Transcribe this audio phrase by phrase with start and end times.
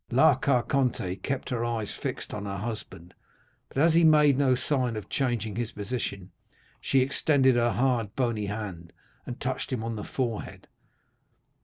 [0.09, 3.13] La Carconte still kept her eyes fixed on her husband,
[3.69, 6.31] but as he made no sign of changing his position,
[6.81, 8.91] she extended her hard, bony hand,
[9.27, 10.65] and touched him on the forehead.